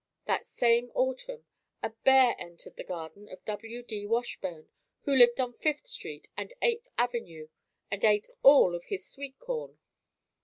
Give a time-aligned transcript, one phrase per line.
[0.25, 1.45] That same autumn
[1.83, 3.83] a bear entered the garden of W.
[3.83, 4.07] D.
[4.07, 4.67] Washburn,
[5.01, 7.49] who lived on Fifth Street and Eighth Avenue
[7.91, 9.77] and ate all of his sweet corn.